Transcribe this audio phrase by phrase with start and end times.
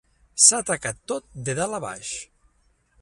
[0.45, 2.15] S'ha tacat tot de dalt a baix.